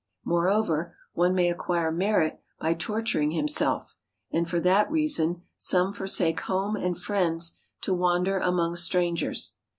[0.25, 3.95] Moreover, one may acquire merit by torturing himself,
[4.31, 9.53] and for that reason some forsake home and friends to wander among strangers.